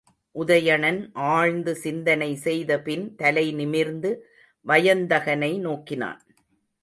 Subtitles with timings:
[0.35, 0.99] உதயணன்
[1.13, 4.11] ஆழ்ந்து சிந்தனை செய்தபின் தலைநிமிர்ந்து
[4.65, 6.21] வயந்தகனை நோக்கினான்.